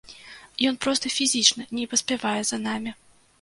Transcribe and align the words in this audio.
Ён 0.69 0.79
проста 0.85 1.11
фізічна 1.17 1.67
не 1.81 1.85
паспявае 1.93 2.35
за 2.49 2.61
намі. 2.65 2.91